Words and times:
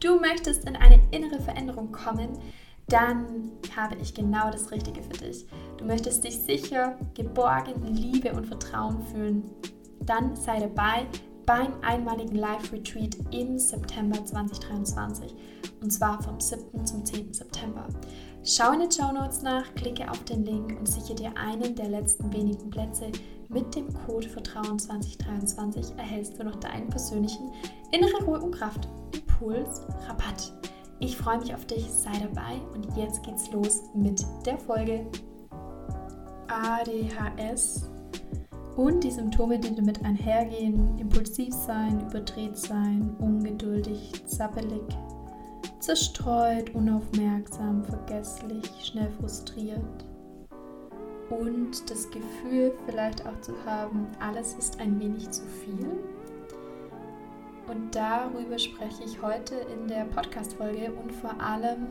du 0.00 0.18
möchtest 0.18 0.64
in 0.64 0.76
eine 0.76 1.00
innere 1.10 1.40
Veränderung 1.40 1.92
kommen, 1.92 2.38
dann 2.88 3.52
habe 3.76 3.96
ich 3.96 4.14
genau 4.14 4.50
das 4.50 4.70
Richtige 4.70 5.02
für 5.02 5.24
dich. 5.24 5.46
Du 5.76 5.84
möchtest 5.84 6.24
dich 6.24 6.38
sicher, 6.38 6.98
geborgen, 7.14 7.84
in 7.86 7.94
Liebe 7.94 8.32
und 8.32 8.46
Vertrauen 8.46 9.02
fühlen. 9.02 9.44
Dann 10.00 10.34
sei 10.34 10.60
dabei 10.60 11.06
beim 11.44 11.72
einmaligen 11.82 12.36
Live-Retreat 12.36 13.16
im 13.30 13.58
September 13.58 14.24
2023. 14.24 15.34
Und 15.82 15.90
zwar 15.90 16.22
vom 16.22 16.40
7. 16.40 16.84
zum 16.86 17.04
10. 17.04 17.32
September. 17.32 17.86
Schau 18.44 18.72
in 18.72 18.80
den 18.80 18.92
Show 18.92 19.12
Notes 19.12 19.42
nach, 19.42 19.74
klicke 19.74 20.10
auf 20.10 20.24
den 20.24 20.44
Link 20.44 20.78
und 20.78 20.86
sichere 20.86 21.14
dir 21.14 21.36
einen 21.36 21.74
der 21.74 21.88
letzten 21.88 22.32
wenigen 22.32 22.70
Plätze. 22.70 23.10
Mit 23.50 23.74
dem 23.74 23.86
Code 24.04 24.28
Vertrauen 24.28 24.78
2023 24.78 25.96
erhältst 25.96 26.38
du 26.38 26.44
noch 26.44 26.56
deinen 26.56 26.90
persönlichen 26.90 27.50
innere 27.92 28.22
Ruhe 28.24 28.40
und 28.40 28.54
Kraft. 28.54 28.86
Impuls 29.14 29.86
Rabatt. 30.06 30.52
Ich 31.00 31.16
freue 31.16 31.38
mich 31.38 31.54
auf 31.54 31.64
dich, 31.64 31.88
sei 31.90 32.12
dabei. 32.20 32.60
Und 32.74 32.94
jetzt 32.94 33.22
geht's 33.22 33.50
los 33.50 33.84
mit 33.94 34.22
der 34.44 34.58
Folge. 34.58 35.06
ADHS 36.48 37.88
und 38.76 39.02
die 39.02 39.10
Symptome, 39.10 39.58
die 39.58 39.74
damit 39.74 40.04
einhergehen: 40.04 40.98
impulsiv 40.98 41.54
sein, 41.54 42.02
überdreht 42.02 42.58
sein, 42.58 43.16
ungeduldig, 43.18 44.12
zappelig, 44.26 44.82
zerstreut, 45.80 46.74
unaufmerksam, 46.74 47.82
vergesslich, 47.82 48.70
schnell 48.82 49.10
frustriert. 49.12 50.07
Und 51.30 51.90
das 51.90 52.10
Gefühl 52.10 52.72
vielleicht 52.86 53.26
auch 53.26 53.38
zu 53.40 53.52
haben, 53.66 54.06
alles 54.18 54.54
ist 54.54 54.80
ein 54.80 54.98
wenig 54.98 55.30
zu 55.30 55.42
viel. 55.44 55.98
Und 57.68 57.94
darüber 57.94 58.58
spreche 58.58 59.04
ich 59.04 59.20
heute 59.20 59.56
in 59.56 59.88
der 59.88 60.04
Podcast-Folge 60.04 60.90
und 60.92 61.12
vor 61.12 61.38
allem, 61.38 61.86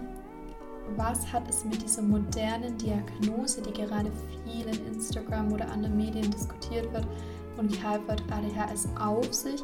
was 0.96 1.32
hat 1.32 1.48
es 1.48 1.64
mit 1.66 1.84
dieser 1.84 2.02
modernen 2.02 2.76
Diagnose, 2.80 3.62
die 3.62 3.74
gerade 3.74 4.12
viel 4.44 4.66
in 4.66 4.94
Instagram 4.94 5.54
oder 5.54 5.70
anderen 5.70 5.96
Medien 5.96 6.32
diskutiert 6.32 6.92
wird 6.94 7.06
und 7.58 7.72
gehypt 7.72 8.08
wird, 8.08 8.24
ADHS 8.32 8.88
auf 9.00 9.32
sich? 9.32 9.64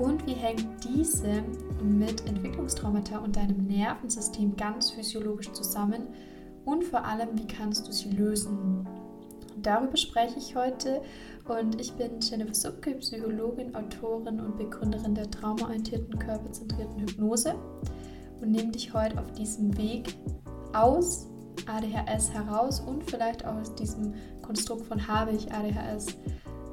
Und 0.00 0.26
wie 0.26 0.32
hängt 0.32 0.66
diese 0.82 1.44
mit 1.80 2.26
Entwicklungstraumata 2.26 3.18
und 3.18 3.36
deinem 3.36 3.64
Nervensystem 3.68 4.56
ganz 4.56 4.90
physiologisch 4.90 5.52
zusammen? 5.52 6.08
Und 6.64 6.82
vor 6.82 7.04
allem, 7.04 7.38
wie 7.38 7.46
kannst 7.46 7.86
du 7.86 7.92
sie 7.92 8.10
lösen? 8.10 8.86
Darüber 9.62 9.96
spreche 9.96 10.38
ich 10.38 10.56
heute 10.56 11.02
und 11.48 11.80
ich 11.80 11.92
bin 11.92 12.20
Jennifer 12.20 12.54
Subke, 12.54 12.94
Psychologin, 12.96 13.74
Autorin 13.74 14.40
und 14.40 14.56
Begründerin 14.58 15.14
der 15.14 15.30
traumaorientierten, 15.30 16.18
körperzentrierten 16.18 17.00
Hypnose 17.00 17.54
und 18.40 18.50
nehme 18.50 18.72
dich 18.72 18.92
heute 18.92 19.20
auf 19.20 19.30
diesem 19.32 19.76
Weg 19.76 20.16
aus 20.72 21.28
ADHS 21.66 22.32
heraus 22.32 22.80
und 22.80 23.04
vielleicht 23.04 23.44
auch 23.44 23.54
aus 23.54 23.74
diesem 23.74 24.14
Konstrukt 24.42 24.86
von 24.86 25.06
habe 25.06 25.32
ich 25.32 25.52
ADHS 25.52 26.06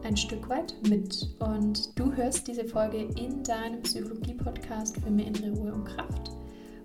ein 0.03 0.17
Stück 0.17 0.49
weit 0.49 0.75
mit. 0.87 1.27
Und 1.39 1.97
du 1.99 2.11
hörst 2.13 2.47
diese 2.47 2.65
Folge 2.65 3.09
in 3.17 3.43
deinem 3.43 3.81
Psychologie-Podcast 3.81 4.97
für 4.99 5.11
mehr 5.11 5.27
innere 5.27 5.51
Ruhe 5.51 5.73
und 5.73 5.85
Kraft. 5.85 6.31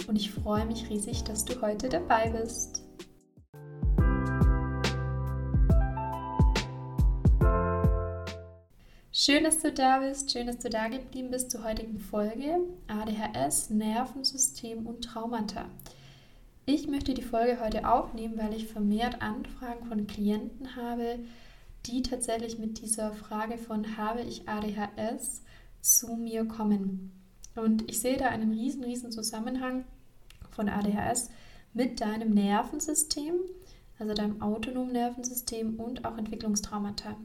Und 0.07 0.17
ich 0.17 0.31
freue 0.31 0.67
mich 0.67 0.91
riesig, 0.91 1.25
dass 1.25 1.45
du 1.45 1.61
heute 1.63 1.89
dabei 1.89 2.31
bist. 2.31 2.84
Schön, 9.17 9.45
dass 9.45 9.61
du 9.61 9.71
da 9.71 10.01
bist, 10.01 10.33
schön, 10.33 10.49
dass 10.49 10.59
du 10.59 10.69
da 10.69 10.89
geblieben 10.89 11.31
bist 11.31 11.49
zur 11.49 11.63
heutigen 11.63 12.01
Folge 12.01 12.59
ADHS, 12.89 13.71
Nervensystem 13.71 14.89
und 14.89 15.05
Traumata. 15.05 15.67
Ich 16.67 16.89
möchte 16.89 17.15
die 17.15 17.23
Folge 17.23 17.61
heute 17.61 17.89
aufnehmen, 17.89 18.37
weil 18.37 18.53
ich 18.55 18.67
vermehrt 18.67 19.23
Anfragen 19.23 19.87
von 19.87 20.09
Klienten 20.09 20.75
habe, 20.75 21.21
die 21.87 22.03
tatsächlich 22.03 22.59
mit 22.59 22.83
dieser 22.83 23.13
Frage 23.13 23.57
von 23.57 23.97
habe 23.97 24.23
ich 24.23 24.49
ADHS 24.49 25.43
zu 25.81 26.17
mir 26.17 26.47
kommen. 26.47 27.13
Und 27.55 27.89
ich 27.89 28.01
sehe 28.01 28.17
da 28.17 28.31
einen 28.31 28.51
riesen, 28.51 28.83
riesen 28.83 29.13
Zusammenhang 29.13 29.85
von 30.51 30.69
ADHS 30.69 31.31
mit 31.73 32.01
deinem 32.01 32.31
Nervensystem, 32.35 33.35
also 33.97 34.13
deinem 34.13 34.43
autonomen 34.43 34.91
Nervensystem 34.91 35.79
und 35.79 36.05
auch 36.05 36.19
Entwicklungstraumata. 36.19 37.17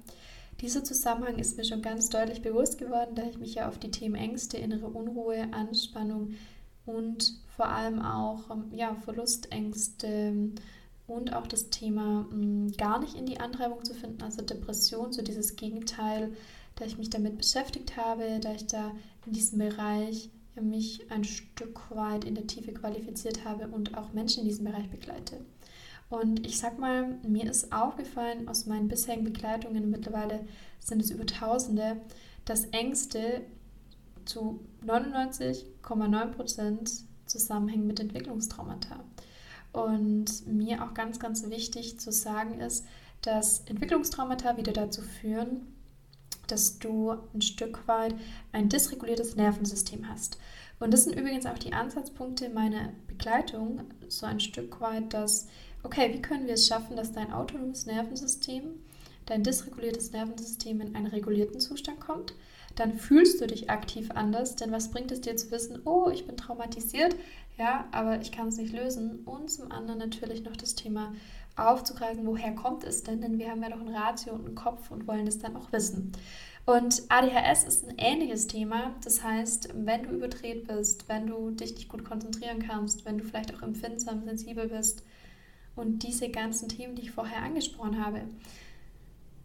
Dieser 0.62 0.84
Zusammenhang 0.84 1.40
ist 1.40 1.56
mir 1.58 1.64
schon 1.64 1.82
ganz 1.82 2.10
deutlich 2.10 2.42
bewusst 2.42 2.78
geworden, 2.78 3.16
da 3.16 3.24
ich 3.24 3.38
mich 3.38 3.56
ja 3.56 3.70
auf 3.70 3.78
die 3.78 3.92
Themen 3.92 4.16
Ängste, 4.16 4.58
innere 4.58 4.88
Unruhe, 4.88 5.48
Anspannung 5.54 6.36
und 6.86 7.34
vor 7.56 7.68
allem 7.70 8.02
auch 8.02 8.50
ähm, 8.50 8.66
ja, 8.74 8.96
Verlustängste 8.96 10.52
und 11.08 11.34
auch 11.34 11.48
das 11.48 11.70
Thema 11.70 12.28
hm, 12.30 12.74
gar 12.78 13.00
nicht 13.00 13.16
in 13.16 13.26
die 13.26 13.40
Antreibung 13.40 13.86
zu 13.86 13.94
finden, 13.94 14.22
also 14.22 14.42
Depression, 14.42 15.14
so 15.14 15.22
dieses 15.22 15.56
Gegenteil, 15.56 16.34
da 16.76 16.86
ich 16.86 16.98
mich 16.98 17.10
damit 17.10 17.38
beschäftigt 17.38 17.96
habe, 17.96 18.40
da 18.42 18.54
ich 18.54 18.68
da 18.68 18.92
in 19.26 19.34
diesem 19.34 19.60
Bereich 19.60 20.30
mich 20.60 21.10
ein 21.10 21.24
Stück 21.24 21.80
weit 21.92 22.26
in 22.26 22.36
der 22.36 22.48
Tiefe 22.48 22.74
qualifiziert 22.74 23.46
habe 23.46 23.68
und 23.70 23.98
auch 23.98 24.12
Menschen 24.12 24.42
in 24.42 24.50
diesem 24.50 24.66
Bereich 24.66 24.90
begleite. 24.90 25.40
Und 26.10 26.46
ich 26.46 26.58
sag 26.58 26.80
mal, 26.80 27.20
mir 27.24 27.50
ist 27.50 27.72
aufgefallen 27.72 28.48
aus 28.48 28.66
meinen 28.66 28.88
bisherigen 28.88 29.24
Begleitungen, 29.24 29.92
mittlerweile 29.92 30.46
sind 30.80 31.02
es 31.02 31.12
über 31.12 31.26
Tausende, 31.26 31.98
dass 32.46 32.66
Ängste 32.66 33.42
zu 34.26 34.60
99,9% 34.86 37.04
zusammenhängen 37.28 37.86
mit 37.86 38.00
Entwicklungstraumata. 38.00 39.04
Und 39.72 40.48
mir 40.48 40.84
auch 40.84 40.96
ganz, 40.96 41.20
ganz 41.20 41.48
wichtig 41.48 42.00
zu 42.00 42.12
sagen 42.12 42.60
ist, 42.60 42.88
dass 43.22 43.60
Entwicklungstraumata 43.68 44.58
wieder 44.58 44.74
dazu 44.74 45.04
führen, 45.04 45.68
dass 46.48 46.80
du 46.80 47.12
ein 47.36 47.42
Stück 47.42 47.88
weit 47.88 48.16
ein 48.52 48.70
dysreguliertes 48.70 49.36
Nervensystem 49.36 50.10
hast. 50.10 50.40
Und 50.80 50.92
das 50.92 51.04
sind 51.04 51.20
übrigens 51.20 51.46
auch 51.46 51.60
die 51.60 51.74
Ansatzpunkte 51.74 52.50
meiner 52.50 52.94
Begleitung, 53.08 53.82
so 54.08 54.26
ein 54.26 54.40
Stück 54.40 54.82
weit, 54.82 55.14
dass 55.14 55.48
okay, 55.84 56.14
wie 56.14 56.22
können 56.22 56.48
wir 56.48 56.54
es 56.54 56.68
schaffen, 56.68 56.96
dass 56.96 57.12
dein 57.12 57.34
autonomes 57.34 57.86
Nervensystem, 57.86 58.64
dein 59.26 59.44
dysreguliertes 59.44 60.12
Nervensystem 60.12 60.82
in 60.82 60.96
einen 60.96 61.08
regulierten 61.08 61.60
Zustand 61.60 62.00
kommt? 62.00 62.34
Dann 62.76 62.98
fühlst 62.98 63.42
du 63.42 63.48
dich 63.48 63.70
aktiv 63.70 64.10
anders, 64.12 64.56
denn 64.56 64.72
was 64.72 64.92
bringt 64.92 65.12
es 65.12 65.22
dir 65.22 65.36
zu 65.36 65.52
wissen, 65.52 65.82
oh, 65.86 66.10
ich 66.10 66.26
bin 66.26 66.38
traumatisiert, 66.38 67.16
ja, 67.58 67.88
aber 67.92 68.22
ich 68.22 68.32
kann 68.32 68.48
es 68.48 68.58
nicht 68.58 68.74
lösen. 68.74 69.20
Und 69.26 69.52
zum 69.52 69.72
anderen 69.72 70.00
natürlich 70.00 70.44
noch 70.44 70.56
das 70.56 70.76
Thema 70.76 71.14
aufzugreifen, 71.58 72.26
woher 72.26 72.54
kommt 72.54 72.86
es 72.86 73.04
denn? 73.04 73.22
Denn 73.22 73.38
wir 73.38 73.52
haben 73.52 73.62
ja 73.62 73.70
doch 73.70 73.82
ein 73.82 73.94
Ratio 73.94 74.34
und 74.34 74.46
einen 74.46 74.56
Kopf 74.56 74.92
und 74.92 75.08
wollen 75.08 75.26
das 75.26 75.40
dann 75.40 75.58
auch 75.58 75.72
wissen. 75.72 76.14
Und 76.66 77.04
ADHS 77.10 77.64
ist 77.64 77.88
ein 77.88 77.96
ähnliches 77.98 78.48
Thema. 78.48 78.96
Das 79.04 79.24
heißt, 79.24 79.70
wenn 79.74 80.04
du 80.04 80.10
überdreht 80.12 80.68
bist, 80.68 81.10
wenn 81.10 81.28
du 81.28 81.52
dich 81.52 81.74
nicht 81.74 81.90
gut 81.90 82.06
konzentrieren 82.06 82.60
kannst, 82.60 83.06
wenn 83.06 83.18
du 83.18 83.24
vielleicht 83.24 83.54
auch 83.56 83.62
empfindsam, 83.62 84.24
sensibel 84.24 84.68
bist, 84.68 85.04
und 85.80 86.04
diese 86.04 86.30
ganzen 86.30 86.70
Themen, 86.70 86.96
die 86.96 87.04
ich 87.04 87.12
vorher 87.12 87.42
angesprochen 87.42 88.04
habe, 88.04 88.22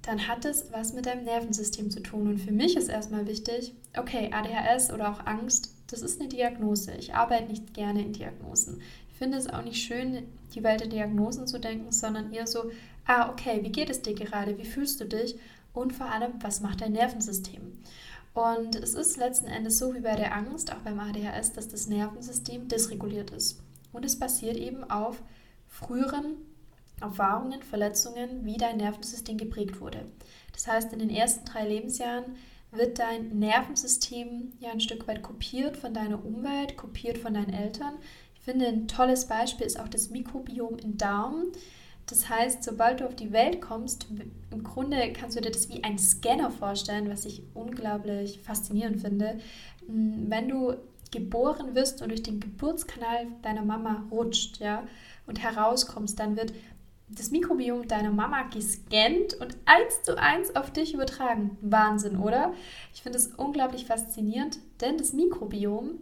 dann 0.02 0.28
hat 0.28 0.44
es 0.44 0.70
was 0.72 0.92
mit 0.92 1.06
deinem 1.06 1.24
Nervensystem 1.24 1.90
zu 1.90 2.00
tun. 2.00 2.28
Und 2.28 2.38
für 2.38 2.52
mich 2.52 2.76
ist 2.76 2.88
erstmal 2.88 3.26
wichtig, 3.26 3.72
okay, 3.96 4.30
ADHS 4.32 4.92
oder 4.92 5.10
auch 5.10 5.26
Angst, 5.26 5.74
das 5.86 6.02
ist 6.02 6.20
eine 6.20 6.28
Diagnose. 6.28 6.92
Ich 6.98 7.14
arbeite 7.14 7.48
nicht 7.48 7.72
gerne 7.72 8.02
in 8.02 8.12
Diagnosen. 8.12 8.82
Ich 9.10 9.16
finde 9.16 9.38
es 9.38 9.48
auch 9.48 9.62
nicht 9.62 9.82
schön, 9.82 10.24
die 10.54 10.62
Welt 10.62 10.82
in 10.82 10.90
Diagnosen 10.90 11.46
zu 11.46 11.58
denken, 11.58 11.92
sondern 11.92 12.32
eher 12.32 12.46
so, 12.46 12.70
ah, 13.06 13.30
okay, 13.30 13.60
wie 13.62 13.72
geht 13.72 13.88
es 13.88 14.02
dir 14.02 14.14
gerade? 14.14 14.58
Wie 14.58 14.64
fühlst 14.64 15.00
du 15.00 15.06
dich? 15.06 15.36
Und 15.72 15.92
vor 15.92 16.06
allem, 16.06 16.32
was 16.40 16.60
macht 16.60 16.80
dein 16.80 16.92
Nervensystem? 16.92 17.78
Und 18.34 18.74
es 18.74 18.94
ist 18.94 19.16
letzten 19.16 19.46
Endes 19.46 19.78
so 19.78 19.94
wie 19.94 20.00
bei 20.00 20.16
der 20.16 20.34
Angst, 20.34 20.72
auch 20.72 20.78
beim 20.78 20.98
ADHS, 20.98 21.52
dass 21.52 21.68
das 21.68 21.86
Nervensystem 21.86 22.68
dysreguliert 22.68 23.30
ist. 23.30 23.60
Und 23.92 24.04
es 24.04 24.18
basiert 24.18 24.56
eben 24.56 24.82
auf 24.90 25.22
früheren 25.74 26.36
Erfahrungen, 27.00 27.62
Verletzungen, 27.62 28.44
wie 28.44 28.56
dein 28.56 28.76
Nervensystem 28.76 29.36
geprägt 29.36 29.80
wurde. 29.80 30.06
Das 30.52 30.68
heißt, 30.68 30.92
in 30.92 31.00
den 31.00 31.10
ersten 31.10 31.44
drei 31.44 31.66
Lebensjahren 31.66 32.36
wird 32.70 32.98
dein 32.98 33.38
Nervensystem 33.38 34.52
ja 34.60 34.70
ein 34.70 34.80
Stück 34.80 35.06
weit 35.08 35.22
kopiert 35.22 35.76
von 35.76 35.92
deiner 35.92 36.24
Umwelt, 36.24 36.76
kopiert 36.76 37.18
von 37.18 37.34
deinen 37.34 37.52
Eltern. 37.52 37.94
Ich 38.34 38.40
finde, 38.42 38.66
ein 38.66 38.88
tolles 38.88 39.26
Beispiel 39.26 39.66
ist 39.66 39.78
auch 39.78 39.88
das 39.88 40.10
Mikrobiom 40.10 40.76
im 40.78 40.96
Darm. 40.96 41.46
Das 42.06 42.28
heißt, 42.28 42.62
sobald 42.62 43.00
du 43.00 43.06
auf 43.06 43.16
die 43.16 43.32
Welt 43.32 43.60
kommst, 43.60 44.06
im 44.50 44.62
Grunde 44.62 45.12
kannst 45.12 45.36
du 45.36 45.40
dir 45.40 45.50
das 45.50 45.70
wie 45.70 45.82
ein 45.82 45.98
Scanner 45.98 46.50
vorstellen, 46.50 47.08
was 47.08 47.24
ich 47.24 47.42
unglaublich 47.54 48.40
faszinierend 48.40 49.00
finde. 49.00 49.38
Hm, 49.86 50.26
wenn 50.28 50.48
du 50.48 50.74
geboren 51.14 51.74
wirst 51.74 52.02
und 52.02 52.10
durch 52.10 52.22
den 52.22 52.40
Geburtskanal 52.40 53.28
deiner 53.40 53.64
Mama 53.64 54.04
rutscht, 54.10 54.58
ja, 54.58 54.86
und 55.26 55.42
herauskommst, 55.42 56.18
dann 56.18 56.36
wird 56.36 56.52
das 57.08 57.30
Mikrobiom 57.30 57.86
deiner 57.86 58.10
Mama 58.10 58.42
gescannt 58.44 59.34
und 59.40 59.56
eins 59.66 60.02
zu 60.02 60.18
eins 60.18 60.56
auf 60.56 60.72
dich 60.72 60.94
übertragen. 60.94 61.56
Wahnsinn, 61.60 62.18
oder? 62.18 62.54
Ich 62.94 63.02
finde 63.02 63.18
es 63.18 63.28
unglaublich 63.28 63.86
faszinierend, 63.86 64.58
denn 64.80 64.98
das 64.98 65.12
Mikrobiom 65.12 65.98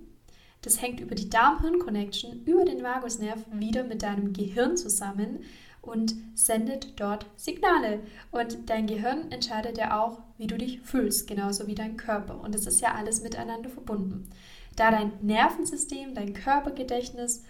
Das 0.63 0.81
hängt 0.81 1.01
über 1.01 1.17
die 1.17 1.29
Darm-Hirn-Connection, 1.29 2.45
über 2.45 2.65
den 2.65 2.83
Vagusnerv 2.83 3.41
wieder 3.53 3.83
mit 3.83 4.03
deinem 4.03 4.33
Gehirn 4.33 4.77
zusammen 4.77 5.41
und 5.81 6.15
sendet 6.35 7.01
dort 7.01 7.27
Signale. 7.37 8.01
Und 8.31 8.71
dein 8.71 8.87
Gehirn 8.87 9.33
entscheidet 9.33 9.77
ja 9.77 10.01
auch, 10.01 10.21
wie 10.39 10.47
du 10.47 10.57
dich 10.57 10.81
fühlst, 10.81 11.27
genauso 11.27 11.67
wie 11.67 11.75
dein 11.75 11.97
Körper. 11.97 12.41
Und 12.41 12.55
es 12.55 12.67
ist 12.67 12.81
ja 12.81 12.95
alles 12.95 13.23
miteinander 13.23 13.69
verbunden. 13.71 14.31
Da 14.77 14.91
dein 14.91 15.13
Nervensystem, 15.21 16.15
dein 16.15 16.33
Körpergedächtnis 16.33 17.45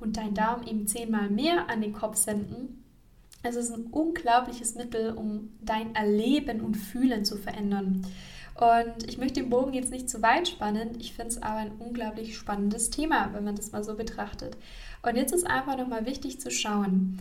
und 0.00 0.16
dein 0.16 0.34
Darm 0.34 0.62
eben 0.66 0.86
zehnmal 0.86 1.30
mehr 1.30 1.68
an 1.68 1.80
den 1.80 1.92
Kopf 1.92 2.16
senden, 2.16 2.84
es 3.42 3.56
ist 3.56 3.72
ein 3.72 3.86
unglaubliches 3.86 4.74
Mittel, 4.74 5.12
um 5.12 5.50
dein 5.60 5.94
Erleben 5.94 6.62
und 6.62 6.76
Fühlen 6.76 7.26
zu 7.26 7.36
verändern. 7.36 8.06
Und 8.54 9.06
ich 9.06 9.18
möchte 9.18 9.40
den 9.40 9.50
Bogen 9.50 9.74
jetzt 9.74 9.90
nicht 9.90 10.08
zu 10.08 10.22
weit 10.22 10.48
spannen. 10.48 10.92
Ich 10.98 11.12
finde 11.12 11.28
es 11.28 11.42
aber 11.42 11.58
ein 11.58 11.72
unglaublich 11.78 12.36
spannendes 12.36 12.88
Thema, 12.88 13.30
wenn 13.34 13.44
man 13.44 13.56
das 13.56 13.72
mal 13.72 13.84
so 13.84 13.96
betrachtet. 13.96 14.56
Und 15.02 15.16
jetzt 15.16 15.34
ist 15.34 15.46
einfach 15.46 15.76
nochmal 15.76 16.06
wichtig 16.06 16.40
zu 16.40 16.50
schauen, 16.50 17.20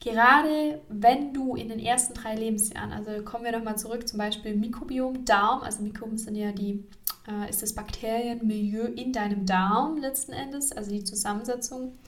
Gerade 0.00 0.80
wenn 0.88 1.34
du 1.34 1.56
in 1.56 1.68
den 1.68 1.78
ersten 1.78 2.14
drei 2.14 2.34
Lebensjahren, 2.34 2.90
also 2.90 3.22
kommen 3.22 3.44
wir 3.44 3.52
nochmal 3.52 3.76
zurück, 3.76 4.08
zum 4.08 4.18
Beispiel 4.18 4.56
Mikrobiom, 4.56 5.26
Darm, 5.26 5.60
also 5.60 5.82
Mikroben 5.82 6.16
sind 6.16 6.36
ja 6.36 6.52
die, 6.52 6.82
äh, 7.28 7.48
ist 7.48 7.62
das 7.62 7.74
Bakterienmilieu 7.74 8.84
in 8.84 9.12
deinem 9.12 9.46
Darm 9.46 9.96
letzten 9.98 10.32
Endes, 10.32 10.72
also 10.72 10.90
die 10.90 11.04
Zusammensetzung. 11.04 11.98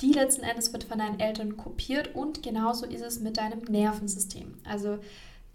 Die 0.00 0.12
letzten 0.12 0.42
Endes 0.42 0.72
wird 0.72 0.84
von 0.84 0.98
deinen 0.98 1.20
Eltern 1.20 1.56
kopiert 1.56 2.14
und 2.14 2.42
genauso 2.42 2.86
ist 2.86 3.02
es 3.02 3.20
mit 3.20 3.36
deinem 3.36 3.60
Nervensystem. 3.60 4.54
Also 4.64 4.98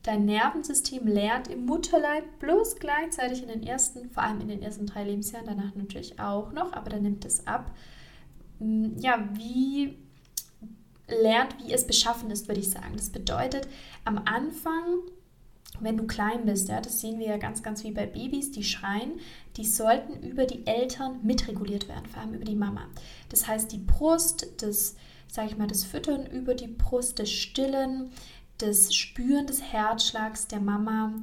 dein 0.04 0.26
Nervensystem 0.26 1.06
lernt 1.06 1.50
im 1.50 1.66
Mutterleib 1.66 2.40
bloß 2.40 2.78
gleichzeitig 2.78 3.42
in 3.42 3.50
den 3.50 3.64
ersten, 3.64 4.10
vor 4.10 4.24
allem 4.24 4.42
in 4.42 4.48
den 4.48 4.62
ersten 4.62 4.86
drei 4.86 5.04
Lebensjahren, 5.04 5.46
danach 5.46 5.76
natürlich 5.76 6.20
auch 6.20 6.52
noch, 6.54 6.74
aber 6.74 6.90
dann 6.90 7.04
nimmt 7.04 7.26
es 7.26 7.46
ab, 7.48 7.72
ja, 8.60 9.28
wie 9.34 9.98
lernt, 11.08 11.56
wie 11.60 11.74
es 11.74 11.88
beschaffen 11.88 12.30
ist, 12.32 12.48
würde 12.48 12.62
ich 12.62 12.70
sagen. 12.70 12.94
Das 12.96 13.10
bedeutet, 13.10 13.68
am 14.06 14.22
Anfang, 14.26 15.02
wenn 15.82 15.98
du 15.98 16.06
klein 16.08 16.46
bist, 16.46 16.70
ja, 16.70 16.82
das 16.82 17.02
sehen 17.02 17.20
wir 17.20 17.28
ja 17.28 17.38
ganz, 17.38 17.64
ganz 17.64 17.84
wie 17.84 17.92
bei 17.92 18.06
Babys, 18.06 18.52
die 18.52 18.64
schreien, 18.64 19.20
die 19.58 19.66
sollten 19.66 20.22
über 20.28 20.46
die 20.46 20.66
Eltern 20.68 21.20
mitreguliert 21.24 21.88
werden, 21.88 22.06
vor 22.06 22.22
allem 22.22 22.34
über 22.34 22.46
die 22.46 22.56
Mama. 22.56 22.88
Das 23.30 23.48
heißt, 23.48 23.72
die 23.72 23.80
Brust, 23.80 24.48
das, 24.62 24.96
sage 25.28 25.50
ich 25.50 25.58
mal, 25.58 25.68
das 25.68 25.84
Füttern 25.84 26.26
über 26.26 26.54
die 26.54 26.68
Brust, 26.68 27.20
das 27.20 27.30
Stillen, 27.32 28.12
das 28.58 28.94
Spüren 28.94 29.48
des 29.48 29.62
Herzschlags 29.62 30.48
der 30.48 30.60
Mama, 30.60 31.14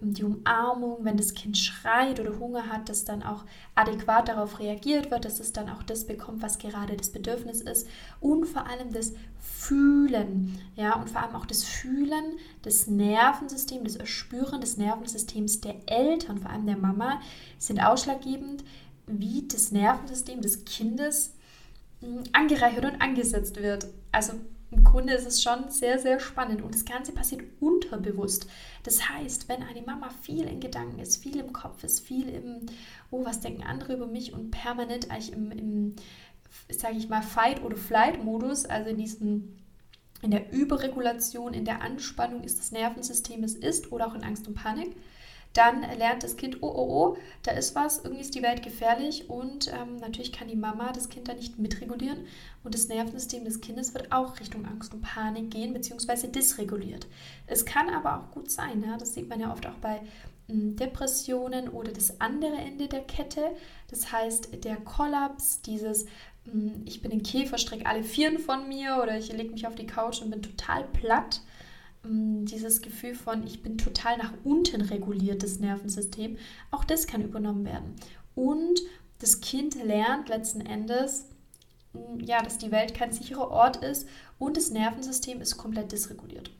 die 0.00 0.24
Umarmung, 0.24 1.04
wenn 1.04 1.16
das 1.16 1.34
Kind 1.34 1.58
schreit 1.58 2.20
oder 2.20 2.38
Hunger 2.38 2.68
hat, 2.68 2.88
dass 2.88 3.04
dann 3.04 3.22
auch 3.22 3.44
adäquat 3.74 4.28
darauf 4.28 4.58
reagiert 4.58 5.10
wird, 5.10 5.24
dass 5.24 5.40
es 5.40 5.52
dann 5.52 5.68
auch 5.68 5.82
das 5.82 6.06
bekommt, 6.06 6.42
was 6.42 6.58
gerade 6.58 6.96
das 6.96 7.10
Bedürfnis 7.10 7.60
ist 7.60 7.86
und 8.20 8.46
vor 8.46 8.66
allem 8.66 8.92
das 8.92 9.12
Fühlen, 9.38 10.58
ja, 10.74 10.94
und 10.94 11.10
vor 11.10 11.22
allem 11.22 11.34
auch 11.34 11.46
das 11.46 11.64
Fühlen 11.64 12.38
des 12.64 12.86
Nervensystems, 12.86 13.92
das 13.92 13.96
Erspüren 13.96 14.60
des 14.60 14.76
Nervensystems 14.78 15.60
der 15.60 15.76
Eltern, 15.86 16.38
vor 16.38 16.50
allem 16.50 16.66
der 16.66 16.78
Mama, 16.78 17.20
sind 17.58 17.80
ausschlaggebend, 17.80 18.64
wie 19.06 19.46
das 19.48 19.70
Nervensystem 19.70 20.40
des 20.40 20.64
Kindes 20.64 21.34
hm, 22.00 22.22
angereichert 22.32 22.84
und 22.84 23.02
angesetzt 23.02 23.56
wird. 23.56 23.86
Also 24.12 24.34
im 24.70 24.84
Grunde 24.84 25.14
ist 25.14 25.26
es 25.26 25.42
schon 25.42 25.68
sehr, 25.68 25.98
sehr 25.98 26.20
spannend 26.20 26.62
und 26.62 26.74
das 26.74 26.84
Ganze 26.84 27.12
passiert 27.12 27.42
unterbewusst. 27.60 28.46
Das 28.84 29.08
heißt, 29.08 29.48
wenn 29.48 29.62
eine 29.62 29.82
Mama 29.82 30.10
viel 30.22 30.44
in 30.46 30.60
Gedanken 30.60 31.00
ist, 31.00 31.22
viel 31.22 31.38
im 31.38 31.52
Kopf 31.52 31.82
ist, 31.82 32.00
viel 32.00 32.28
im, 32.28 32.66
oh, 33.10 33.24
was 33.24 33.40
denken 33.40 33.64
andere 33.64 33.94
über 33.94 34.06
mich 34.06 34.32
und 34.32 34.50
permanent 34.50 35.10
eigentlich 35.10 35.32
im, 35.32 35.50
im 35.50 35.96
sage 36.70 36.96
ich 36.96 37.08
mal, 37.08 37.22
Fight- 37.22 37.62
oder 37.62 37.76
Flight-Modus, 37.76 38.66
also 38.66 38.90
in 38.90 38.98
diesem 38.98 39.56
in 40.22 40.30
der 40.30 40.52
Überregulation, 40.52 41.54
in 41.54 41.64
der 41.64 41.80
Anspannung 41.80 42.42
ist 42.42 42.58
das 42.58 42.72
Nervensystem 42.72 43.42
es 43.42 43.54
ist 43.54 43.90
oder 43.90 44.06
auch 44.06 44.14
in 44.14 44.22
Angst 44.22 44.46
und 44.46 44.54
Panik, 44.54 44.94
dann 45.52 45.80
lernt 45.98 46.22
das 46.22 46.36
Kind, 46.36 46.62
oh, 46.62 46.68
oh, 46.68 46.86
oh, 46.88 47.16
da 47.42 47.52
ist 47.52 47.74
was, 47.74 47.98
irgendwie 47.98 48.22
ist 48.22 48.34
die 48.34 48.42
Welt 48.42 48.62
gefährlich 48.62 49.28
und 49.28 49.68
ähm, 49.68 49.96
natürlich 49.96 50.32
kann 50.32 50.48
die 50.48 50.56
Mama 50.56 50.92
das 50.92 51.08
Kind 51.08 51.28
da 51.28 51.34
nicht 51.34 51.58
mitregulieren 51.58 52.26
und 52.62 52.74
das 52.74 52.88
Nervensystem 52.88 53.44
des 53.44 53.60
Kindes 53.60 53.92
wird 53.92 54.12
auch 54.12 54.38
Richtung 54.38 54.64
Angst 54.66 54.94
und 54.94 55.02
Panik 55.02 55.50
gehen, 55.50 55.72
beziehungsweise 55.72 56.28
dysreguliert. 56.28 57.08
Es 57.46 57.64
kann 57.64 57.90
aber 57.90 58.18
auch 58.18 58.30
gut 58.30 58.50
sein, 58.50 58.84
ja, 58.86 58.96
das 58.96 59.14
sieht 59.14 59.28
man 59.28 59.40
ja 59.40 59.52
oft 59.52 59.66
auch 59.66 59.78
bei 59.80 60.00
hm, 60.48 60.76
Depressionen 60.76 61.68
oder 61.68 61.90
das 61.90 62.20
andere 62.20 62.54
Ende 62.54 62.86
der 62.86 63.02
Kette, 63.02 63.50
das 63.88 64.12
heißt 64.12 64.64
der 64.64 64.76
Kollaps, 64.76 65.62
dieses 65.62 66.06
hm, 66.44 66.82
ich 66.84 67.02
bin 67.02 67.10
ein 67.10 67.24
Käferstrick, 67.24 67.86
alle 67.86 68.04
Vieren 68.04 68.38
von 68.38 68.68
mir 68.68 69.00
oder 69.02 69.18
ich 69.18 69.32
lege 69.32 69.50
mich 69.50 69.66
auf 69.66 69.74
die 69.74 69.86
Couch 69.86 70.22
und 70.22 70.30
bin 70.30 70.42
total 70.42 70.84
platt 70.84 71.40
dieses 72.02 72.80
Gefühl 72.80 73.14
von, 73.14 73.46
ich 73.46 73.62
bin 73.62 73.76
total 73.76 74.16
nach 74.16 74.32
unten 74.42 74.80
reguliert, 74.80 75.42
das 75.42 75.58
Nervensystem, 75.58 76.38
auch 76.70 76.84
das 76.84 77.06
kann 77.06 77.22
übernommen 77.22 77.64
werden. 77.64 77.94
Und 78.34 78.80
das 79.18 79.40
Kind 79.40 79.74
lernt 79.82 80.28
letzten 80.28 80.62
Endes, 80.62 81.26
mm, 81.92 82.20
ja, 82.20 82.42
dass 82.42 82.58
die 82.58 82.70
Welt 82.70 82.94
kein 82.94 83.12
sicherer 83.12 83.50
Ort 83.50 83.76
ist 83.84 84.08
und 84.38 84.56
das 84.56 84.70
Nervensystem 84.70 85.40
ist 85.40 85.58
komplett 85.58 85.92
dysreguliert. 85.92 86.50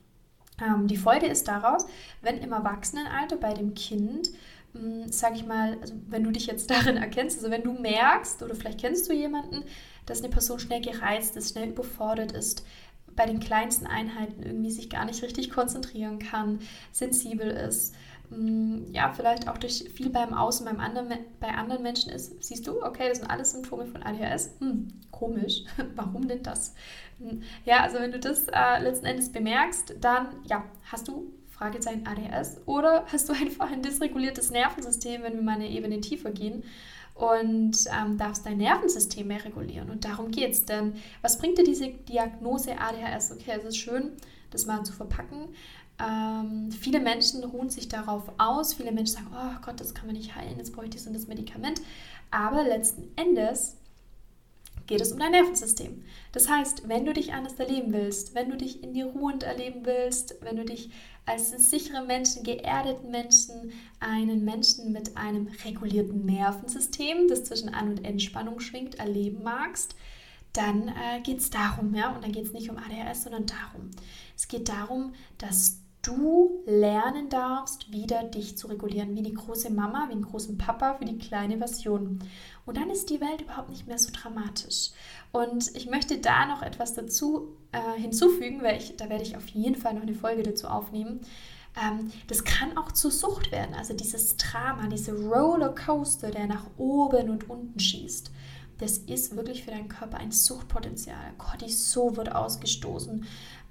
Ähm, 0.60 0.86
die 0.86 0.98
Folge 0.98 1.26
ist 1.26 1.48
daraus, 1.48 1.86
wenn 2.20 2.38
im 2.38 2.52
Erwachsenenalter 2.52 3.36
bei 3.36 3.54
dem 3.54 3.72
Kind, 3.72 4.30
mm, 4.74 5.08
sage 5.08 5.36
ich 5.36 5.46
mal, 5.46 5.78
also 5.80 5.94
wenn 6.08 6.24
du 6.24 6.30
dich 6.30 6.46
jetzt 6.46 6.70
darin 6.70 6.98
erkennst, 6.98 7.38
also 7.38 7.50
wenn 7.50 7.62
du 7.62 7.72
merkst 7.72 8.42
oder 8.42 8.54
vielleicht 8.54 8.80
kennst 8.80 9.08
du 9.08 9.14
jemanden, 9.14 9.64
dass 10.04 10.20
eine 10.20 10.28
Person 10.28 10.58
schnell 10.58 10.82
gereizt 10.82 11.36
ist, 11.36 11.52
schnell 11.52 11.70
überfordert 11.70 12.32
ist, 12.32 12.64
bei 13.16 13.26
den 13.26 13.40
kleinsten 13.40 13.86
Einheiten 13.86 14.42
irgendwie 14.42 14.70
sich 14.70 14.90
gar 14.90 15.04
nicht 15.04 15.22
richtig 15.22 15.50
konzentrieren 15.50 16.18
kann, 16.18 16.60
sensibel 16.92 17.50
ist, 17.50 17.94
mm, 18.30 18.92
ja, 18.92 19.12
vielleicht 19.12 19.48
auch 19.48 19.58
durch 19.58 19.90
viel 19.94 20.10
beim 20.10 20.34
Außen 20.34 20.64
beim 20.64 20.80
anderen, 20.80 21.12
bei 21.40 21.48
anderen 21.48 21.82
Menschen 21.82 22.12
ist, 22.12 22.42
siehst 22.42 22.66
du, 22.66 22.82
okay, 22.82 23.08
das 23.08 23.18
sind 23.18 23.30
alles 23.30 23.52
Symptome 23.52 23.86
von 23.86 24.02
ADHS. 24.02 24.56
Hm, 24.60 24.88
komisch, 25.10 25.64
warum 25.94 26.28
denn 26.28 26.42
das? 26.42 26.74
Hm, 27.18 27.42
ja, 27.64 27.82
also 27.82 27.98
wenn 27.98 28.12
du 28.12 28.18
das 28.18 28.46
äh, 28.48 28.82
letzten 28.82 29.06
Endes 29.06 29.30
bemerkst, 29.30 29.94
dann 30.00 30.28
ja, 30.44 30.64
hast 30.90 31.08
du 31.08 31.32
Fragezeichen 31.48 32.06
ADHS 32.06 32.62
oder 32.66 33.04
hast 33.12 33.28
du 33.28 33.32
einfach 33.40 33.70
ein 33.70 33.82
dysreguliertes 33.82 34.50
Nervensystem, 34.50 35.22
wenn 35.22 35.34
wir 35.34 35.42
mal 35.42 35.56
eine 35.56 35.68
Ebene 35.68 36.00
tiefer 36.00 36.30
gehen 36.30 36.62
und 37.20 37.76
ähm, 37.94 38.16
darfst 38.16 38.46
dein 38.46 38.56
Nervensystem 38.56 39.26
mehr 39.26 39.44
regulieren. 39.44 39.90
Und 39.90 40.06
darum 40.06 40.30
geht 40.30 40.52
es. 40.52 40.64
Denn 40.64 40.94
was 41.20 41.38
bringt 41.38 41.58
dir 41.58 41.64
diese 41.64 41.88
Diagnose 41.88 42.78
ADHS? 42.80 43.32
Okay, 43.32 43.52
es 43.58 43.64
ist 43.64 43.76
schön, 43.76 44.12
das 44.50 44.64
mal 44.64 44.82
zu 44.84 44.94
verpacken. 44.94 45.48
Ähm, 46.02 46.72
viele 46.72 46.98
Menschen 46.98 47.44
ruhen 47.44 47.68
sich 47.68 47.88
darauf 47.88 48.32
aus. 48.38 48.72
Viele 48.72 48.90
Menschen 48.90 49.16
sagen, 49.16 49.28
oh 49.34 49.60
Gott, 49.62 49.80
das 49.80 49.92
kann 49.92 50.06
man 50.06 50.16
nicht 50.16 50.34
heilen, 50.34 50.56
jetzt 50.56 50.72
brauche 50.72 50.86
ich 50.86 50.92
das 50.92 51.06
und 51.06 51.12
das 51.12 51.26
Medikament. 51.26 51.82
Aber 52.30 52.64
letzten 52.64 53.12
Endes 53.16 53.76
geht 54.90 55.00
es 55.00 55.12
um 55.12 55.20
dein 55.20 55.30
Nervensystem. 55.30 56.02
Das 56.32 56.48
heißt, 56.48 56.88
wenn 56.88 57.06
du 57.06 57.12
dich 57.12 57.32
anders 57.32 57.54
erleben 57.54 57.92
willst, 57.92 58.34
wenn 58.34 58.50
du 58.50 58.56
dich 58.56 58.82
in 58.82 58.92
dir 58.92 59.06
ruhend 59.06 59.44
erleben 59.44 59.86
willst, 59.86 60.34
wenn 60.42 60.56
du 60.56 60.64
dich 60.64 60.90
als 61.26 61.52
einen 61.52 61.62
sicheren 61.62 62.08
Menschen, 62.08 62.42
geerdeten 62.42 63.08
Menschen, 63.12 63.72
einen 64.00 64.44
Menschen 64.44 64.90
mit 64.90 65.16
einem 65.16 65.46
regulierten 65.64 66.26
Nervensystem, 66.26 67.28
das 67.28 67.44
zwischen 67.44 67.72
An- 67.72 67.90
und 67.90 68.04
Entspannung 68.04 68.58
schwingt, 68.58 68.96
erleben 68.96 69.44
magst, 69.44 69.94
dann 70.52 70.88
äh, 70.88 71.20
geht 71.22 71.38
es 71.38 71.50
darum, 71.50 71.94
ja, 71.94 72.10
und 72.12 72.24
dann 72.24 72.32
geht 72.32 72.46
es 72.46 72.52
nicht 72.52 72.68
um 72.68 72.76
ADHS, 72.76 73.22
sondern 73.22 73.46
darum. 73.46 73.92
Es 74.36 74.48
geht 74.48 74.68
darum, 74.68 75.12
dass 75.38 75.82
du 76.02 76.62
lernen 76.66 77.28
darfst, 77.28 77.92
wieder 77.92 78.22
dich 78.24 78.56
zu 78.56 78.68
regulieren, 78.68 79.14
wie 79.14 79.22
die 79.22 79.34
große 79.34 79.70
Mama, 79.70 80.06
wie 80.08 80.14
den 80.14 80.24
großen 80.24 80.56
Papa 80.58 80.94
für 80.94 81.04
die 81.04 81.18
kleine 81.18 81.58
Version. 81.58 82.20
Und 82.66 82.76
dann 82.76 82.90
ist 82.90 83.10
die 83.10 83.20
Welt 83.20 83.42
überhaupt 83.42 83.70
nicht 83.70 83.86
mehr 83.86 83.98
so 83.98 84.10
dramatisch. 84.12 84.90
Und 85.32 85.74
ich 85.76 85.90
möchte 85.90 86.18
da 86.18 86.46
noch 86.46 86.62
etwas 86.62 86.94
dazu 86.94 87.56
äh, 87.72 88.00
hinzufügen, 88.00 88.62
weil 88.62 88.78
ich, 88.78 88.96
da 88.96 89.08
werde 89.08 89.24
ich 89.24 89.36
auf 89.36 89.48
jeden 89.48 89.76
Fall 89.76 89.94
noch 89.94 90.02
eine 90.02 90.14
Folge 90.14 90.42
dazu 90.42 90.68
aufnehmen. 90.68 91.20
Ähm, 91.80 92.10
das 92.26 92.44
kann 92.44 92.76
auch 92.76 92.92
zur 92.92 93.10
Sucht 93.10 93.52
werden, 93.52 93.74
also 93.74 93.94
dieses 93.94 94.36
Drama, 94.36 94.88
diese 94.88 95.12
Rollercoaster, 95.12 96.30
der 96.30 96.46
nach 96.46 96.66
oben 96.78 97.30
und 97.30 97.48
unten 97.48 97.78
schießt 97.78 98.30
das 98.80 98.98
ist 98.98 99.36
wirklich 99.36 99.62
für 99.62 99.70
deinen 99.70 99.88
Körper 99.88 100.18
ein 100.18 100.32
Suchtpotenzial. 100.32 101.34
Cortisol 101.38 102.16
wird 102.16 102.34
ausgestoßen, 102.34 103.26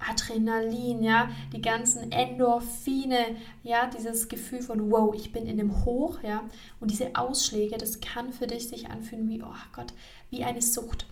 Adrenalin, 0.08 1.02
ja, 1.02 1.28
die 1.52 1.60
ganzen 1.60 2.12
Endorphine, 2.12 3.36
ja, 3.62 3.86
dieses 3.86 4.28
Gefühl 4.28 4.62
von 4.62 4.90
wow, 4.90 5.14
ich 5.14 5.32
bin 5.32 5.46
in 5.46 5.58
dem 5.58 5.84
Hoch, 5.84 6.22
ja, 6.22 6.44
und 6.80 6.90
diese 6.90 7.16
Ausschläge, 7.16 7.76
das 7.76 8.00
kann 8.00 8.32
für 8.32 8.46
dich 8.46 8.68
sich 8.68 8.88
anfühlen 8.88 9.28
wie 9.28 9.42
oh 9.42 9.48
Gott, 9.72 9.92
wie 10.30 10.44
eine 10.44 10.62
Sucht. 10.62 11.06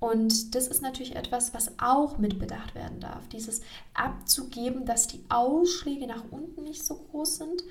Und 0.00 0.54
das 0.54 0.66
ist 0.66 0.82
natürlich 0.82 1.16
etwas, 1.16 1.54
was 1.54 1.78
auch 1.78 2.18
mitbedacht 2.18 2.74
werden 2.74 3.00
darf. 3.00 3.26
Dieses 3.28 3.62
abzugeben, 3.94 4.84
dass 4.84 5.06
die 5.06 5.24
Ausschläge 5.30 6.06
nach 6.06 6.24
unten 6.30 6.64
nicht 6.64 6.84
so 6.84 6.96
groß 6.96 7.36
sind 7.36 7.62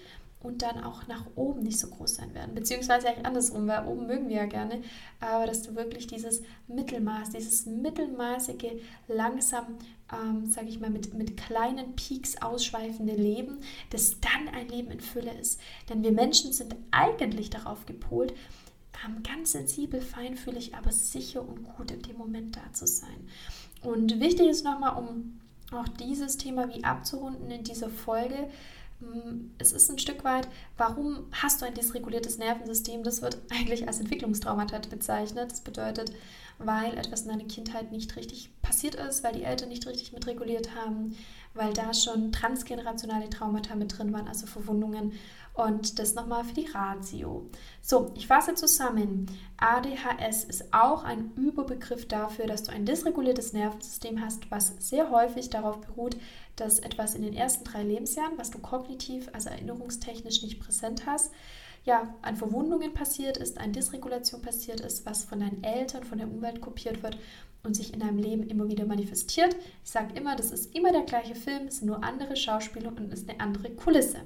und 0.43 0.62
dann 0.62 0.83
auch 0.83 1.07
nach 1.07 1.25
oben 1.35 1.63
nicht 1.63 1.79
so 1.79 1.88
groß 1.88 2.15
sein 2.15 2.33
werden. 2.33 2.53
Beziehungsweise 2.53 3.07
eigentlich 3.07 3.25
andersrum, 3.25 3.65
weil 3.67 3.88
oben 3.88 4.07
mögen 4.07 4.29
wir 4.29 4.35
ja 4.35 4.45
gerne, 4.45 4.81
aber 5.21 5.47
dass 5.47 5.62
du 5.62 5.73
wirklich 5.75 6.05
dieses 6.05 6.43
Mittelmaß, 6.67 7.29
dieses 7.29 7.65
mittelmaßige, 7.65 8.81
langsam, 9.07 9.77
ähm, 10.12 10.45
sage 10.45 10.67
ich 10.67 10.79
mal, 10.79 10.89
mit, 10.89 11.13
mit 11.13 11.38
kleinen 11.38 11.95
Peaks 11.95 12.41
ausschweifende 12.41 13.15
Leben, 13.15 13.59
das 13.89 14.19
dann 14.19 14.53
ein 14.53 14.67
Leben 14.67 14.91
in 14.91 15.00
Fülle 15.00 15.31
ist. 15.39 15.59
Denn 15.89 16.03
wir 16.03 16.12
Menschen 16.12 16.51
sind 16.51 16.75
eigentlich 16.91 17.50
darauf 17.50 17.85
gepolt, 17.85 18.33
ähm, 19.05 19.23
ganz 19.23 19.53
sensibel, 19.53 20.01
feinfühlig, 20.01 20.75
aber 20.75 20.91
sicher 20.91 21.47
und 21.47 21.63
gut 21.63 21.89
in 21.89 22.01
dem 22.01 22.17
Moment 22.17 22.57
da 22.57 22.73
zu 22.73 22.85
sein. 22.85 23.27
Und 23.81 24.19
wichtig 24.19 24.47
ist 24.47 24.65
nochmal, 24.65 24.97
um 25.01 25.39
auch 25.71 25.88
dieses 25.88 26.38
Thema 26.38 26.73
wie 26.73 26.83
abzurunden 26.83 27.50
in 27.50 27.63
dieser 27.63 27.89
Folge, 27.89 28.50
es 29.57 29.72
ist 29.72 29.89
ein 29.89 30.00
Stück 30.00 30.24
weit, 30.24 30.48
warum 30.77 31.27
hast 31.31 31.62
du 31.62 31.65
ein 31.65 31.74
dysreguliertes 31.74 32.38
Nervensystem? 32.38 33.03
Das 33.03 33.22
wird 33.22 33.38
eigentlich 33.51 33.88
als 33.88 34.00
Entwicklungstraumata 34.00 34.79
bezeichnet. 34.89 35.51
Das 35.51 35.62
bedeutet, 35.62 36.12
weil 36.60 36.98
etwas 36.98 37.22
in 37.22 37.29
deiner 37.29 37.45
Kindheit 37.45 37.91
nicht 37.91 38.15
richtig 38.15 38.50
passiert 38.62 38.95
ist, 38.95 39.24
weil 39.24 39.33
die 39.33 39.43
Eltern 39.43 39.69
nicht 39.69 39.88
richtig 39.88 40.13
mitreguliert 40.13 40.75
haben, 40.75 41.15
weil 41.53 41.74
da 41.74 41.93
schon 41.93 42.31
transgenerationale 42.31 43.29
Traumata 43.29 43.75
mit 43.75 43.98
drin 43.98 44.13
waren, 44.13 44.27
also 44.27 44.48
Verwundungen. 44.48 45.13
Und 45.53 46.00
das 46.00 46.15
nochmal 46.15 46.43
für 46.43 46.55
die 46.55 46.65
Ratio. 46.65 47.48
So, 47.79 48.12
ich 48.15 48.25
fasse 48.25 48.55
zusammen. 48.55 49.27
ADHS 49.57 50.45
ist 50.45 50.74
auch 50.74 51.03
ein 51.03 51.31
Überbegriff 51.36 52.07
dafür, 52.07 52.48
dass 52.48 52.63
du 52.63 52.72
ein 52.72 52.86
dysreguliertes 52.86 53.53
Nervensystem 53.53 54.19
hast, 54.19 54.50
was 54.50 54.74
sehr 54.79 55.12
häufig 55.12 55.51
darauf 55.51 55.79
beruht, 55.79 56.17
dass 56.55 56.79
etwas 56.79 57.13
in 57.13 57.22
den 57.22 57.36
ersten 57.36 57.65
drei 57.65 57.83
Lebensjahren, 57.83 58.38
was 58.38 58.50
du 58.50 58.57
kognitiv, 58.57 59.29
also 59.33 59.50
erinnerungstechnisch 59.50 60.41
nicht 60.41 60.60
präsent 60.60 61.05
hast, 61.05 61.31
ja, 61.86 62.15
an 62.22 62.38
Verwundungen 62.38 62.93
passiert 62.93 63.38
ist, 63.38 63.57
an 63.57 63.74
Dysregulation 63.74 64.41
passiert 64.41 64.79
ist, 64.79 65.05
was 65.05 65.25
von 65.25 65.41
deinen 65.41 65.63
Eltern, 65.63 66.03
von 66.03 66.17
der 66.17 66.27
Umwelt 66.27 66.62
kopiert 66.62 67.03
wird 67.03 67.17
und 67.63 67.75
sich 67.75 67.93
in 67.93 68.00
deinem 68.00 68.17
Leben 68.17 68.43
immer 68.43 68.67
wieder 68.69 68.86
manifestiert. 68.86 69.55
Ich 69.83 69.91
sage 69.91 70.15
immer, 70.15 70.36
das 70.36 70.51
ist 70.51 70.75
immer 70.75 70.91
der 70.91 71.03
gleiche 71.03 71.36
Film, 71.36 71.67
es 71.67 71.77
sind 71.77 71.88
nur 71.88 72.03
andere 72.03 72.36
Schauspieler 72.36 72.89
und 72.89 73.12
es 73.12 73.22
ist 73.22 73.29
eine 73.29 73.39
andere 73.39 73.69
Kulisse. 73.72 74.22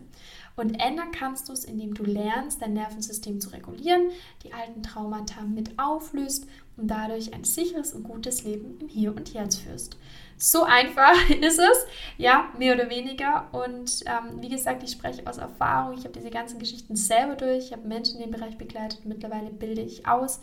Und 0.57 0.73
ändern 0.81 1.11
kannst 1.11 1.47
du 1.47 1.53
es, 1.53 1.63
indem 1.63 1.93
du 1.93 2.03
lernst, 2.03 2.61
dein 2.61 2.73
Nervensystem 2.73 3.39
zu 3.39 3.49
regulieren, 3.49 4.09
die 4.43 4.53
alten 4.53 4.81
Traumata 4.81 5.41
mit 5.43 5.77
auflöst 5.77 6.47
und 6.77 6.87
dadurch 6.87 7.33
ein 7.33 7.43
sicheres 7.43 7.93
und 7.93 8.03
gutes 8.03 8.43
Leben 8.43 8.79
im 8.81 8.87
Hier 8.87 9.15
und 9.15 9.33
Jetzt 9.33 9.61
führst. 9.61 9.97
So 10.35 10.63
einfach 10.63 11.29
ist 11.41 11.59
es, 11.59 11.85
ja, 12.17 12.51
mehr 12.57 12.73
oder 12.73 12.89
weniger. 12.89 13.47
Und 13.51 14.03
ähm, 14.07 14.41
wie 14.41 14.49
gesagt, 14.49 14.81
ich 14.81 14.91
spreche 14.91 15.27
aus 15.27 15.37
Erfahrung. 15.37 15.95
Ich 15.95 16.05
habe 16.05 16.13
diese 16.13 16.31
ganzen 16.31 16.57
Geschichten 16.57 16.95
selber 16.95 17.35
durch. 17.35 17.65
Ich 17.65 17.71
habe 17.71 17.87
Menschen 17.87 18.19
in 18.19 18.23
dem 18.23 18.31
Bereich 18.31 18.57
begleitet. 18.57 19.05
Mittlerweile 19.05 19.51
bilde 19.51 19.81
ich 19.81 20.07
aus. 20.07 20.41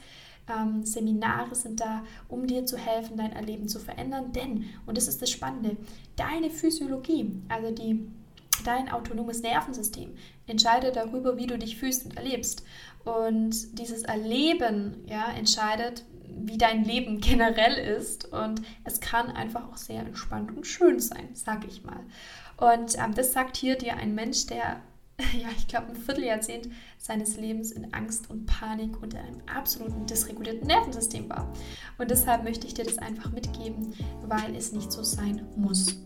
Ähm, 0.49 0.85
Seminare 0.85 1.56
sind 1.56 1.80
da, 1.80 2.04
um 2.28 2.47
dir 2.47 2.66
zu 2.66 2.76
helfen, 2.76 3.16
dein 3.16 3.33
Erleben 3.33 3.66
zu 3.66 3.80
verändern. 3.80 4.30
Denn, 4.33 4.66
und 4.87 4.97
das 4.97 5.09
ist 5.09 5.23
das 5.23 5.30
Spannende, 5.30 5.76
deine 6.16 6.50
Physiologie, 6.50 7.33
also 7.49 7.73
die, 7.73 8.06
dein 8.65 8.91
autonomes 8.91 9.43
Nervensystem, 9.43 10.15
entscheidet 10.47 10.97
darüber, 10.97 11.37
wie 11.37 11.47
du 11.47 11.59
dich 11.59 11.77
fühlst 11.77 12.07
und 12.07 12.17
erlebst. 12.17 12.65
Und 13.05 13.79
dieses 13.79 14.03
Erleben 14.03 15.05
ja, 15.07 15.33
entscheidet, 15.33 16.05
wie 16.29 16.59
dein 16.59 16.85
Leben 16.85 17.21
generell 17.21 17.75
ist. 17.75 18.33
Und 18.33 18.63
es 18.85 19.01
kann 19.01 19.31
einfach 19.31 19.71
auch 19.71 19.77
sehr 19.77 20.01
entspannt 20.01 20.57
und 20.57 20.67
schön 20.67 21.01
sein, 21.01 21.29
sage 21.35 21.67
ich 21.67 21.85
mal. 21.85 22.01
Und 22.57 22.97
ähm, 22.99 23.15
das 23.15 23.33
sagt 23.33 23.57
hier 23.57 23.77
dir 23.77 23.97
ein 23.97 24.15
Mensch, 24.15 24.47
der 24.47 24.81
ja, 25.33 25.49
ich 25.56 25.68
glaube, 25.68 25.88
ein 25.88 25.97
Vierteljahrzehnt 25.97 26.68
seines 26.99 27.37
Lebens 27.37 27.71
in 27.71 27.94
Angst 27.94 28.30
und 28.30 28.47
Panik 28.47 29.00
und 29.00 29.14
in 29.14 29.21
einem 29.21 29.42
absoluten 29.47 30.06
dysregulierten 30.06 30.66
Nervensystem 30.66 31.28
war. 31.28 31.52
Und 31.99 32.11
deshalb 32.11 32.42
möchte 32.42 32.66
ich 32.66 32.75
dir 32.75 32.85
das 32.85 32.99
einfach 32.99 33.30
mitgeben, 33.30 33.94
weil 34.26 34.56
es 34.56 34.73
nicht 34.73 34.90
so 34.90 35.04
sein 35.04 35.47
muss. 35.56 35.97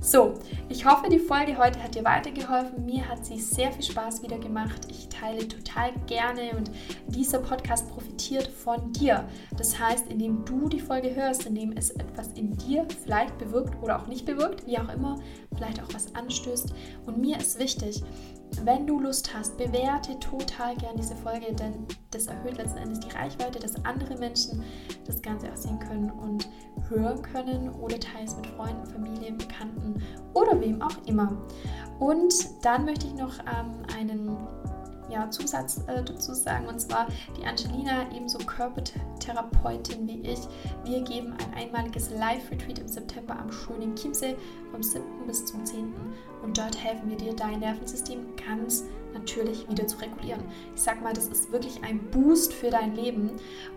So, 0.00 0.34
ich 0.68 0.84
hoffe, 0.84 1.08
die 1.08 1.18
Folge 1.18 1.56
heute 1.58 1.82
hat 1.82 1.94
dir 1.94 2.04
weitergeholfen. 2.04 2.84
Mir 2.84 3.08
hat 3.08 3.24
sie 3.24 3.40
sehr 3.40 3.72
viel 3.72 3.84
Spaß 3.84 4.22
wieder 4.22 4.38
gemacht. 4.38 4.86
Ich 4.90 5.08
teile 5.08 5.46
total 5.46 5.92
gerne 6.06 6.56
und 6.56 6.70
dieser 7.08 7.38
Podcast 7.38 7.88
profitiert 7.88 8.48
von 8.48 8.92
dir. 8.92 9.28
Das 9.56 9.78
heißt, 9.78 10.08
indem 10.08 10.44
du 10.44 10.68
die 10.68 10.80
Folge 10.80 11.14
hörst, 11.14 11.46
indem 11.46 11.72
es 11.72 11.90
etwas 11.90 12.28
in 12.32 12.56
dir 12.56 12.86
vielleicht 13.04 13.38
bewirkt 13.38 13.82
oder 13.82 14.00
auch 14.00 14.06
nicht 14.06 14.26
bewirkt, 14.26 14.66
wie 14.66 14.78
auch 14.78 14.92
immer, 14.92 15.18
vielleicht 15.56 15.82
auch 15.82 15.92
was 15.92 16.14
anstößt. 16.14 16.72
Und 17.06 17.18
mir 17.18 17.38
ist 17.38 17.58
wichtig, 17.58 18.02
wenn 18.62 18.86
du 18.86 19.00
Lust 19.00 19.34
hast, 19.34 19.56
bewerte 19.58 20.18
total 20.20 20.76
gern 20.76 20.96
diese 20.96 21.16
Folge, 21.16 21.52
denn 21.52 21.86
das 22.10 22.26
erhöht 22.26 22.56
letzten 22.56 22.78
Endes 22.78 23.00
die 23.00 23.10
Reichweite, 23.10 23.58
dass 23.58 23.84
andere 23.84 24.16
Menschen 24.16 24.62
das 25.04 25.20
Ganze 25.20 25.50
auch 25.52 25.56
sehen 25.56 25.78
können 25.80 26.10
und 26.10 26.48
hören 26.88 27.20
können 27.22 27.70
oder 27.70 27.98
teils 27.98 28.36
mit 28.36 28.46
Freunden, 28.46 28.86
Familien, 28.86 29.36
Bekannten 29.36 30.02
oder 30.34 30.60
wem 30.60 30.80
auch 30.80 30.96
immer. 31.06 31.36
Und 31.98 32.34
dann 32.62 32.84
möchte 32.84 33.06
ich 33.06 33.14
noch 33.14 33.38
ähm, 33.40 33.82
einen 33.96 34.36
ja, 35.08 35.30
Zusatz 35.30 35.82
äh, 35.86 36.02
dazu 36.02 36.34
sagen, 36.34 36.66
und 36.66 36.80
zwar 36.80 37.06
die 37.38 37.44
Angelina, 37.44 38.10
ebenso 38.14 38.38
Körpertherapeutin 39.26 40.06
wie 40.06 40.20
ich. 40.20 40.40
Wir 40.84 41.02
geben 41.02 41.34
ein 41.34 41.54
einmaliges 41.54 42.10
Live-Retreat 42.10 42.78
im 42.78 42.88
September 42.88 43.36
am 43.38 43.50
schönen 43.50 43.94
Chiemsee 43.96 44.36
vom 44.70 44.82
7. 44.82 45.04
bis 45.26 45.44
zum 45.44 45.64
10. 45.64 45.92
Und 46.42 46.56
dort 46.56 46.82
helfen 46.82 47.10
wir 47.10 47.16
dir, 47.16 47.34
dein 47.34 47.60
Nervensystem 47.60 48.20
ganz 48.36 48.84
natürlich 49.12 49.68
wieder 49.68 49.86
zu 49.86 49.98
regulieren. 49.98 50.44
Ich 50.74 50.82
sag 50.82 51.02
mal, 51.02 51.12
das 51.12 51.28
ist 51.28 51.50
wirklich 51.50 51.82
ein 51.82 51.98
Boost 52.10 52.52
für 52.52 52.70
dein 52.70 52.94
Leben 52.94 53.30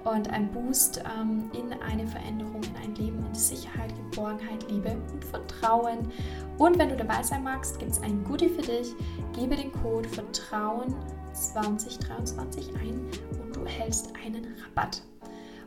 und 0.03 0.29
ein 0.29 0.51
Boost 0.51 1.01
ähm, 1.17 1.49
in 1.53 1.73
eine 1.81 2.05
Veränderung, 2.05 2.61
in 2.63 2.75
ein 2.83 2.95
Leben 2.95 3.25
in 3.25 3.33
Sicherheit, 3.33 3.93
Geborgenheit, 4.11 4.69
Liebe 4.69 4.97
und 5.13 5.23
Vertrauen. 5.23 6.11
Und 6.57 6.77
wenn 6.77 6.89
du 6.89 6.97
dabei 6.97 7.23
sein 7.23 7.43
magst, 7.43 7.79
gibt 7.79 7.91
es 7.91 8.01
ein 8.01 8.23
Goodie 8.25 8.49
für 8.49 8.61
dich. 8.61 8.93
Gebe 9.33 9.55
den 9.55 9.71
Code 9.71 10.09
Vertrauen 10.09 10.93
2023 11.33 12.75
ein 12.75 13.07
und 13.41 13.55
du 13.55 13.61
erhältst 13.61 14.13
einen 14.25 14.45
Rabatt. 14.65 15.01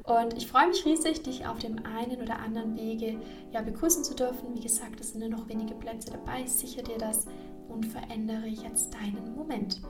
Und 0.05 0.37
ich 0.37 0.47
freue 0.49 0.69
mich 0.69 0.85
riesig, 0.85 1.23
dich 1.23 1.47
auf 1.47 1.59
dem 1.59 1.77
einen 1.87 2.21
oder 2.21 2.39
anderen 2.41 2.77
Wege 2.77 3.21
ja, 3.53 3.63
begrüßen 3.63 4.03
zu 4.03 4.15
dürfen. 4.15 4.55
Wie 4.55 4.61
gesagt, 4.61 5.01
es 5.01 5.13
sind 5.13 5.21
nur 5.21 5.29
noch 5.29 5.49
wenige 5.49 5.75
Plätze 5.75 6.11
dabei. 6.11 6.45
Sichere 6.47 6.83
dir 6.83 6.99
das 6.99 7.27
und 7.69 7.87
verändere 7.87 8.47
jetzt 8.47 8.93
deinen 8.95 9.35
Moment. 9.35 9.81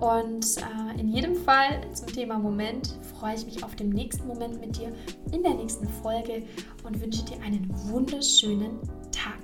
Und 0.00 0.46
äh, 0.58 1.00
in 1.00 1.08
jedem 1.08 1.34
Fall 1.34 1.80
zum 1.92 2.08
Thema 2.08 2.38
Moment 2.38 2.98
freue 3.18 3.34
ich 3.34 3.46
mich 3.46 3.64
auf 3.64 3.74
den 3.74 3.90
nächsten 3.90 4.26
Moment 4.26 4.60
mit 4.60 4.76
dir 4.76 4.92
in 5.32 5.42
der 5.42 5.54
nächsten 5.54 5.88
Folge 5.88 6.44
und 6.84 7.00
wünsche 7.00 7.24
dir 7.24 7.40
einen 7.42 7.68
wunderschönen 7.88 8.78
Tag. 9.10 9.38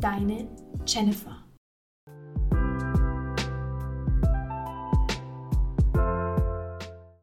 Deine 0.00 0.48
Jennifer. 0.86 1.37